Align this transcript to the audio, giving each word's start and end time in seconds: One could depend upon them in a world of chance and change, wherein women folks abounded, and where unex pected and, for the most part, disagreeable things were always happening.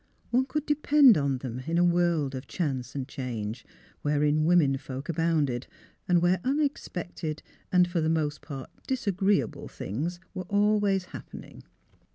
One 0.31 0.45
could 0.47 0.65
depend 0.65 1.15
upon 1.15 1.37
them 1.37 1.59
in 1.67 1.77
a 1.77 1.83
world 1.83 2.33
of 2.33 2.47
chance 2.47 2.95
and 2.95 3.07
change, 3.07 3.67
wherein 4.01 4.45
women 4.45 4.75
folks 4.77 5.11
abounded, 5.11 5.67
and 6.07 6.23
where 6.23 6.39
unex 6.39 6.89
pected 6.89 7.41
and, 7.71 7.87
for 7.87 8.01
the 8.01 8.09
most 8.09 8.41
part, 8.41 8.71
disagreeable 8.87 9.67
things 9.67 10.19
were 10.33 10.47
always 10.49 11.03
happening. 11.13 11.61